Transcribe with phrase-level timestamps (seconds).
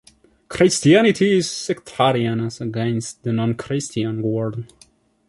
[0.47, 4.65] Christianity is sectarian as against the non-Christian world.